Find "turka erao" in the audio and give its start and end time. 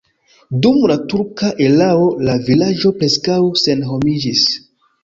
1.11-2.09